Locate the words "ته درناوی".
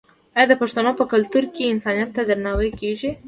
2.15-2.69